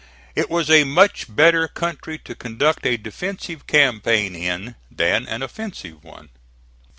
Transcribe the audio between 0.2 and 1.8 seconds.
It was a much better